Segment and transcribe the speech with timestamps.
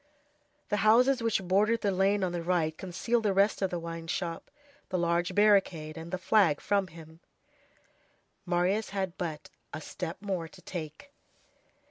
[0.69, 4.07] The houses which bordered the lane on the right concealed the rest of the wine
[4.07, 4.49] shop,
[4.89, 7.19] the large barricade, and the flag from him.
[8.43, 11.11] Marius had but a step more to take.